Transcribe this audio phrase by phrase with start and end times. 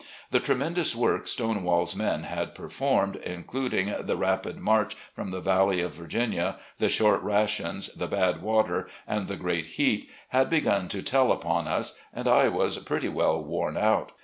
[0.31, 5.93] The tremendous work Stonewall's men had performed, including the rapid march from the Valley of
[5.93, 11.31] Virginia, the short rations, the bad water, and the great heat, had begun to tell
[11.31, 14.11] upon us, and I was pretty well worn out.